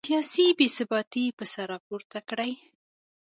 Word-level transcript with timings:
سیاسي 0.09 0.45
بې 0.57 0.67
ثباتي 0.77 1.25
به 1.37 1.45
سر 1.53 1.65
راپورته 1.73 2.19
کړي. 2.29 2.51